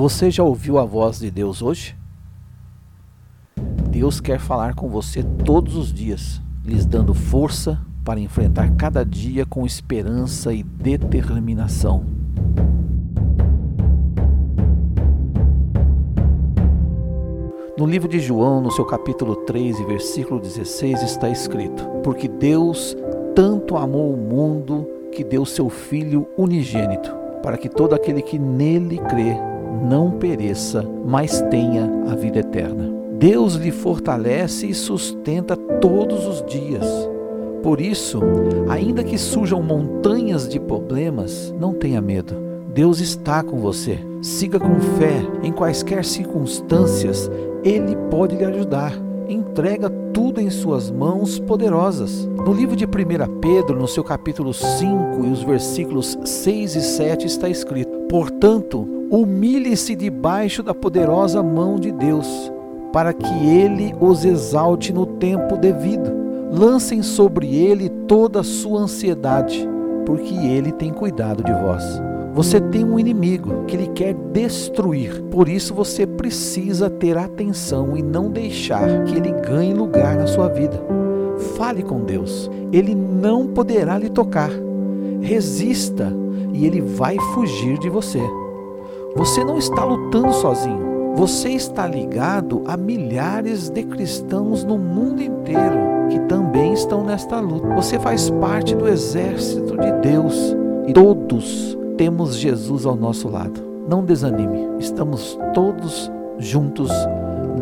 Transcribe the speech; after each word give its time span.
Você 0.00 0.30
já 0.30 0.42
ouviu 0.42 0.78
a 0.78 0.84
voz 0.86 1.18
de 1.18 1.30
Deus 1.30 1.60
hoje? 1.60 1.94
Deus 3.90 4.18
quer 4.18 4.38
falar 4.40 4.74
com 4.74 4.88
você 4.88 5.22
todos 5.22 5.76
os 5.76 5.92
dias, 5.92 6.40
lhes 6.64 6.86
dando 6.86 7.12
força 7.12 7.78
para 8.02 8.18
enfrentar 8.18 8.74
cada 8.76 9.04
dia 9.04 9.44
com 9.44 9.66
esperança 9.66 10.54
e 10.54 10.62
determinação. 10.62 12.06
No 17.76 17.84
livro 17.84 18.08
de 18.08 18.20
João, 18.20 18.62
no 18.62 18.70
seu 18.70 18.86
capítulo 18.86 19.36
3 19.36 19.80
e 19.80 19.84
versículo 19.84 20.40
16, 20.40 21.02
está 21.02 21.28
escrito: 21.28 21.86
Porque 22.02 22.26
Deus 22.26 22.96
tanto 23.34 23.76
amou 23.76 24.14
o 24.14 24.16
mundo 24.16 24.88
que 25.12 25.22
deu 25.22 25.44
seu 25.44 25.68
Filho 25.68 26.26
unigênito, 26.38 27.14
para 27.42 27.58
que 27.58 27.68
todo 27.68 27.94
aquele 27.94 28.22
que 28.22 28.38
nele 28.38 28.96
crê 28.96 29.36
não 29.82 30.12
pereça, 30.12 30.84
mas 31.04 31.40
tenha 31.50 31.90
a 32.08 32.14
vida 32.14 32.38
eterna. 32.40 32.90
Deus 33.18 33.54
lhe 33.54 33.70
fortalece 33.70 34.66
e 34.66 34.74
sustenta 34.74 35.56
todos 35.56 36.26
os 36.26 36.44
dias. 36.46 36.86
Por 37.62 37.80
isso, 37.80 38.20
ainda 38.68 39.04
que 39.04 39.18
surjam 39.18 39.62
montanhas 39.62 40.48
de 40.48 40.58
problemas, 40.58 41.54
não 41.60 41.74
tenha 41.74 42.00
medo. 42.00 42.34
Deus 42.72 43.00
está 43.00 43.42
com 43.42 43.58
você. 43.58 43.98
Siga 44.22 44.58
com 44.58 44.80
fé 44.98 45.22
em 45.42 45.52
quaisquer 45.52 46.04
circunstâncias, 46.04 47.30
Ele 47.62 47.96
pode 48.10 48.36
lhe 48.36 48.44
ajudar. 48.44 48.94
Entrega 49.28 49.90
tudo 50.12 50.40
em 50.40 50.48
suas 50.48 50.90
mãos 50.90 51.38
poderosas. 51.38 52.26
No 52.26 52.52
livro 52.52 52.74
de 52.74 52.84
1 52.84 52.88
Pedro, 53.40 53.78
no 53.78 53.86
seu 53.86 54.02
capítulo 54.02 54.54
5 54.54 55.24
e 55.24 55.30
os 55.30 55.42
versículos 55.42 56.18
6 56.24 56.76
e 56.76 56.80
7 56.80 57.26
está 57.26 57.48
escrito: 57.48 57.98
Portanto, 58.08 58.99
humilhe-se 59.10 59.96
debaixo 59.96 60.62
da 60.62 60.72
poderosa 60.72 61.42
mão 61.42 61.74
de 61.74 61.90
Deus, 61.90 62.52
para 62.92 63.12
que 63.12 63.48
ele 63.48 63.92
os 64.00 64.24
exalte 64.24 64.92
no 64.92 65.04
tempo 65.04 65.56
devido. 65.56 66.20
Lancem 66.52 67.02
sobre 67.02 67.54
ele 67.56 67.88
toda 67.88 68.40
a 68.40 68.44
sua 68.44 68.80
ansiedade, 68.80 69.68
porque 70.06 70.34
ele 70.34 70.70
tem 70.70 70.92
cuidado 70.92 71.42
de 71.42 71.52
vós. 71.52 71.84
Você 72.32 72.60
tem 72.60 72.84
um 72.84 72.98
inimigo 72.98 73.64
que 73.66 73.76
ele 73.76 73.88
quer 73.88 74.14
destruir, 74.32 75.20
por 75.24 75.48
isso 75.48 75.74
você 75.74 76.06
precisa 76.06 76.88
ter 76.88 77.18
atenção 77.18 77.96
e 77.96 78.02
não 78.02 78.30
deixar 78.30 79.04
que 79.04 79.16
ele 79.16 79.32
ganhe 79.32 79.74
lugar 79.74 80.16
na 80.16 80.28
sua 80.28 80.48
vida. 80.48 80.80
Fale 81.56 81.82
com 81.82 82.00
Deus, 82.04 82.48
ele 82.72 82.94
não 82.94 83.48
poderá 83.48 83.98
lhe 83.98 84.08
tocar. 84.08 84.50
Resista 85.20 86.12
e 86.52 86.64
ele 86.64 86.80
vai 86.80 87.18
fugir 87.34 87.78
de 87.78 87.88
você. 87.88 88.20
Você 89.16 89.44
não 89.44 89.58
está 89.58 89.84
lutando 89.84 90.32
sozinho. 90.32 91.14
Você 91.16 91.50
está 91.50 91.86
ligado 91.86 92.62
a 92.66 92.76
milhares 92.76 93.68
de 93.68 93.82
cristãos 93.82 94.64
no 94.64 94.78
mundo 94.78 95.22
inteiro 95.22 95.90
que 96.10 96.18
também 96.20 96.72
estão 96.72 97.04
nesta 97.04 97.40
luta. 97.40 97.74
Você 97.74 97.98
faz 97.98 98.30
parte 98.30 98.74
do 98.74 98.88
exército 98.88 99.76
de 99.76 99.92
Deus 100.00 100.56
e 100.86 100.92
todos 100.92 101.78
temos 101.96 102.36
Jesus 102.36 102.84
ao 102.84 102.96
nosso 102.96 103.28
lado. 103.28 103.62
Não 103.88 104.04
desanime, 104.04 104.68
estamos 104.78 105.38
todos 105.54 106.10
juntos 106.38 106.90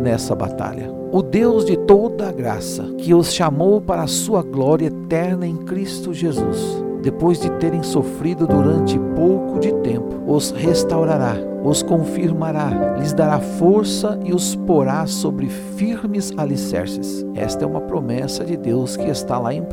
nessa 0.00 0.34
batalha. 0.34 0.92
O 1.10 1.22
Deus 1.22 1.64
de 1.64 1.76
toda 1.76 2.28
a 2.28 2.32
graça, 2.32 2.84
que 2.98 3.14
os 3.14 3.32
chamou 3.32 3.80
para 3.80 4.02
a 4.02 4.06
sua 4.06 4.42
glória 4.42 4.86
eterna 4.86 5.46
em 5.46 5.56
Cristo 5.56 6.12
Jesus, 6.12 6.84
depois 7.08 7.40
de 7.40 7.50
terem 7.52 7.82
sofrido 7.82 8.46
durante 8.46 8.98
pouco 9.16 9.58
de 9.58 9.72
tempo, 9.76 10.14
os 10.26 10.50
restaurará, 10.50 11.36
os 11.64 11.82
confirmará, 11.82 12.98
lhes 12.98 13.14
dará 13.14 13.40
força 13.40 14.20
e 14.22 14.34
os 14.34 14.54
porá 14.54 15.06
sobre 15.06 15.48
firmes 15.48 16.30
alicerces. 16.36 17.24
Esta 17.34 17.64
é 17.64 17.66
uma 17.66 17.80
promessa 17.80 18.44
de 18.44 18.58
Deus 18.58 18.94
que 18.94 19.08
está 19.08 19.38
lá 19.38 19.54
em 19.54 19.62
1 19.62 19.64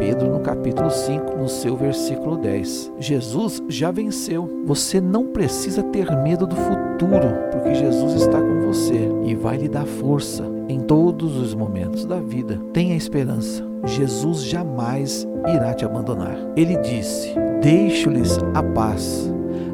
Pedro, 0.00 0.28
no 0.28 0.40
capítulo 0.40 0.90
5, 0.90 1.36
no 1.36 1.48
seu 1.48 1.76
versículo 1.76 2.36
10. 2.36 2.94
Jesus 2.98 3.62
já 3.68 3.92
venceu. 3.92 4.50
Você 4.66 5.00
não 5.00 5.28
precisa 5.28 5.84
ter 5.84 6.10
medo 6.16 6.48
do 6.48 6.56
futuro, 6.56 7.28
porque 7.52 7.76
Jesus 7.76 8.14
está 8.14 8.40
com 8.40 8.60
você 8.66 9.08
e 9.22 9.36
vai 9.36 9.56
lhe 9.56 9.68
dar 9.68 9.86
força 9.86 10.42
em 10.68 10.80
todos 10.80 11.36
os 11.36 11.54
momentos 11.54 12.04
da 12.04 12.18
vida. 12.18 12.60
Tenha 12.72 12.96
esperança. 12.96 13.71
Jesus 13.84 14.44
jamais 14.44 15.26
irá 15.48 15.74
te 15.74 15.84
abandonar. 15.84 16.36
Ele 16.56 16.76
disse: 16.78 17.34
Deixo-lhes 17.60 18.38
a 18.54 18.62
paz. 18.62 19.32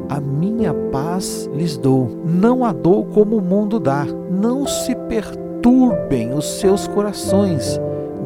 A 0.09 0.19
minha 0.19 0.73
paz 0.91 1.49
lhes 1.53 1.77
dou. 1.77 2.09
Não 2.25 2.65
a 2.65 2.73
dou 2.73 3.05
como 3.05 3.37
o 3.37 3.41
mundo 3.41 3.79
dá. 3.79 4.05
Não 4.31 4.65
se 4.65 4.95
perturbem 4.95 6.33
os 6.33 6.45
seus 6.45 6.87
corações, 6.87 7.79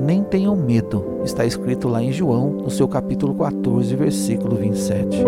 nem 0.05 0.23
tenham 0.23 0.55
medo. 0.55 1.19
Está 1.23 1.45
escrito 1.45 1.87
lá 1.87 2.01
em 2.01 2.11
João, 2.11 2.49
no 2.49 2.69
seu 2.69 2.87
capítulo 2.87 3.35
14, 3.35 3.95
versículo 3.95 4.55
27. 4.55 5.23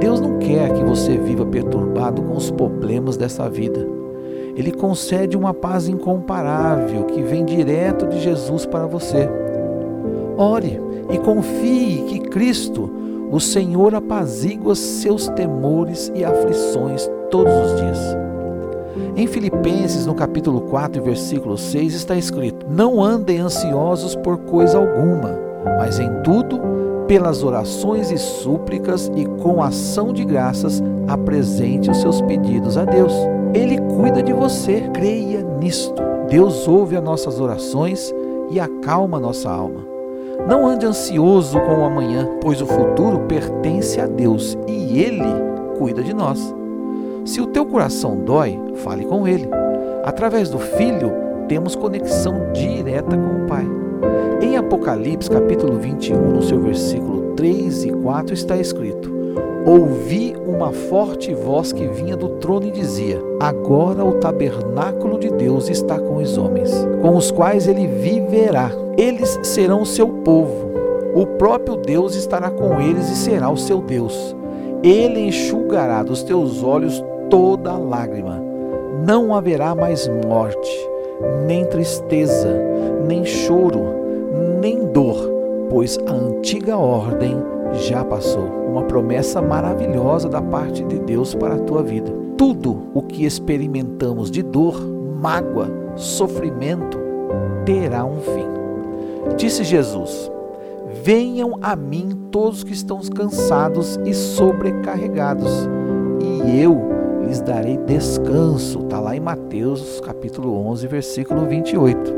Deus 0.00 0.20
não 0.20 0.38
quer 0.38 0.72
que 0.72 0.84
você 0.84 1.18
viva 1.18 1.44
perturbado 1.44 2.22
com 2.22 2.36
os 2.36 2.50
problemas 2.50 3.16
dessa 3.16 3.48
vida. 3.50 3.97
Ele 4.56 4.72
concede 4.72 5.36
uma 5.36 5.54
paz 5.54 5.88
incomparável 5.88 7.04
que 7.04 7.22
vem 7.22 7.44
direto 7.44 8.06
de 8.06 8.20
Jesus 8.20 8.66
para 8.66 8.86
você. 8.86 9.28
Ore 10.36 10.80
e 11.10 11.18
confie 11.18 12.04
que 12.08 12.20
Cristo, 12.20 12.90
o 13.30 13.40
Senhor, 13.40 13.94
apazigua 13.94 14.74
seus 14.74 15.28
temores 15.28 16.12
e 16.14 16.24
aflições 16.24 17.08
todos 17.30 17.52
os 17.52 17.80
dias. 17.80 17.98
Em 19.16 19.26
Filipenses, 19.26 20.06
no 20.06 20.14
capítulo 20.14 20.60
4, 20.62 21.02
versículo 21.02 21.58
6, 21.58 21.94
está 21.94 22.16
escrito: 22.16 22.66
Não 22.68 23.02
andem 23.02 23.38
ansiosos 23.38 24.14
por 24.14 24.38
coisa 24.38 24.78
alguma, 24.78 25.38
mas 25.78 25.98
em 25.98 26.22
tudo, 26.22 26.60
pelas 27.06 27.42
orações 27.42 28.10
e 28.10 28.18
súplicas 28.18 29.10
e 29.16 29.24
com 29.24 29.62
ação 29.62 30.12
de 30.12 30.24
graças, 30.24 30.82
apresente 31.06 31.90
os 31.90 32.00
seus 32.00 32.20
pedidos 32.22 32.76
a 32.76 32.84
Deus. 32.84 33.12
Ele 33.54 33.78
cuida 33.78 34.22
de 34.22 34.32
você, 34.32 34.82
creia 34.92 35.42
nisto. 35.42 36.02
Deus 36.28 36.68
ouve 36.68 36.96
as 36.96 37.02
nossas 37.02 37.40
orações 37.40 38.14
e 38.50 38.60
acalma 38.60 39.18
nossa 39.18 39.50
alma. 39.50 39.86
Não 40.46 40.66
ande 40.66 40.86
ansioso 40.86 41.58
com 41.60 41.80
o 41.80 41.84
amanhã, 41.84 42.28
pois 42.40 42.60
o 42.60 42.66
futuro 42.66 43.20
pertence 43.20 44.00
a 44.00 44.06
Deus 44.06 44.56
e 44.66 44.98
Ele 44.98 45.24
cuida 45.78 46.02
de 46.02 46.14
nós. 46.14 46.54
Se 47.24 47.40
o 47.40 47.46
teu 47.46 47.66
coração 47.66 48.16
dói, 48.16 48.58
fale 48.76 49.04
com 49.04 49.26
Ele. 49.26 49.48
Através 50.04 50.48
do 50.48 50.58
Filho, 50.58 51.12
temos 51.48 51.74
conexão 51.74 52.52
direta 52.52 53.16
com 53.16 53.44
o 53.44 53.46
Pai. 53.46 53.66
Em 54.40 54.56
Apocalipse, 54.56 55.28
capítulo 55.28 55.78
21, 55.78 56.16
no 56.16 56.42
seu 56.42 56.60
versículo 56.60 57.34
3 57.34 57.84
e 57.84 57.92
4, 57.92 58.34
está 58.34 58.56
escrito: 58.56 59.17
Ouvi 59.66 60.34
uma 60.46 60.72
forte 60.72 61.34
voz 61.34 61.72
que 61.72 61.86
vinha 61.88 62.16
do 62.16 62.28
trono 62.30 62.66
e 62.66 62.70
dizia: 62.70 63.20
Agora 63.40 64.04
o 64.04 64.14
tabernáculo 64.14 65.18
de 65.18 65.30
Deus 65.30 65.68
está 65.68 65.98
com 65.98 66.16
os 66.16 66.38
homens, 66.38 66.70
com 67.02 67.16
os 67.16 67.30
quais 67.30 67.66
ele 67.66 67.86
viverá. 67.86 68.70
Eles 68.96 69.38
serão 69.42 69.82
o 69.82 69.86
seu 69.86 70.08
povo. 70.08 70.68
O 71.14 71.26
próprio 71.26 71.76
Deus 71.76 72.14
estará 72.14 72.50
com 72.50 72.80
eles 72.80 73.10
e 73.10 73.16
será 73.16 73.50
o 73.50 73.56
seu 73.56 73.80
Deus. 73.80 74.36
Ele 74.82 75.26
enxugará 75.26 76.02
dos 76.02 76.22
teus 76.22 76.62
olhos 76.62 77.02
toda 77.28 77.76
lágrima. 77.76 78.42
Não 79.06 79.34
haverá 79.34 79.74
mais 79.74 80.08
morte, 80.26 80.88
nem 81.46 81.64
tristeza, 81.64 82.48
nem 83.06 83.24
choro, 83.24 83.80
nem 84.60 84.86
dor, 84.86 85.16
pois 85.68 85.98
a 86.06 86.12
antiga 86.12 86.76
ordem 86.76 87.36
já 87.72 88.04
passou. 88.04 88.44
Uma 88.44 88.82
promessa 88.84 89.40
maravilhosa 89.40 90.28
da 90.28 90.40
parte 90.40 90.84
de 90.84 90.98
Deus 90.98 91.34
para 91.34 91.54
a 91.54 91.58
tua 91.58 91.82
vida. 91.82 92.12
Tudo 92.36 92.88
o 92.94 93.02
que 93.02 93.24
experimentamos 93.24 94.30
de 94.30 94.42
dor, 94.42 94.80
mágoa, 95.20 95.68
sofrimento 95.96 96.98
terá 97.64 98.04
um 98.04 98.20
fim. 98.20 98.46
Disse 99.36 99.64
Jesus: 99.64 100.30
Venham 101.02 101.58
a 101.60 101.74
mim 101.74 102.10
todos 102.30 102.62
que 102.62 102.72
estão 102.72 103.00
cansados 103.00 103.98
e 104.04 104.14
sobrecarregados, 104.14 105.68
e 106.46 106.60
eu 106.60 106.80
lhes 107.26 107.40
darei 107.40 107.76
descanso. 107.76 108.80
Está 108.80 109.00
lá 109.00 109.16
em 109.16 109.20
Mateus 109.20 110.00
capítulo 110.00 110.54
11, 110.68 110.86
versículo 110.86 111.46
28. 111.46 112.14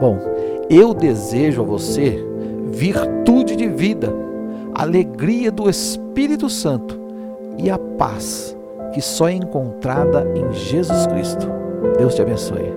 Bom, 0.00 0.18
eu 0.70 0.94
desejo 0.94 1.62
a 1.62 1.64
você 1.64 2.24
virtude 2.70 3.56
de 3.56 3.68
vida 3.68 4.29
alegria 4.82 5.52
do 5.52 5.68
Espírito 5.68 6.48
Santo 6.48 6.98
e 7.58 7.70
a 7.70 7.78
paz 7.78 8.56
que 8.92 9.00
só 9.00 9.28
é 9.28 9.34
encontrada 9.34 10.26
em 10.34 10.52
Jesus 10.52 11.06
Cristo. 11.06 11.46
Deus 11.98 12.14
te 12.14 12.22
abençoe. 12.22 12.72